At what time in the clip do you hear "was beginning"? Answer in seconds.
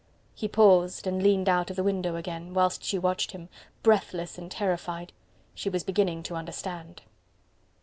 5.69-6.23